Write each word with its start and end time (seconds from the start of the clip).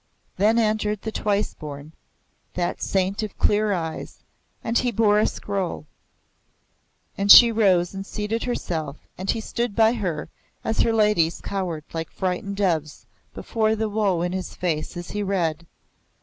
Then 0.37 0.57
entered 0.57 1.03
the 1.03 1.11
Twice 1.11 1.53
Born, 1.53 1.91
that 2.55 2.81
saint 2.81 3.21
of 3.21 3.37
clear 3.37 3.71
eyes, 3.71 4.23
and 4.63 4.75
he 4.75 4.91
bore 4.91 5.19
a 5.19 5.27
scroll; 5.27 5.85
and 7.19 7.31
she 7.31 7.51
rose 7.51 7.93
and 7.93 8.03
seated 8.03 8.45
herself, 8.45 8.97
and 9.15 9.29
he 9.29 9.39
stood 9.39 9.75
by 9.75 9.93
her, 9.93 10.27
as 10.63 10.79
her 10.79 10.91
ladies 10.91 11.39
cowered 11.39 11.83
like 11.93 12.09
frightened 12.09 12.57
doves 12.57 13.05
before 13.35 13.75
the 13.75 13.89
woe 13.89 14.23
in 14.23 14.31
his 14.31 14.55
face 14.55 14.97
as 14.97 15.11
he 15.11 15.21
read. 15.21 15.67